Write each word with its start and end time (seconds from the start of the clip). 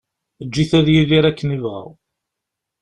Eǧǧ-it 0.43 0.71
ad 0.79 0.87
yidir 0.93 1.25
akken 1.29 1.53
yebɣa. 1.53 1.81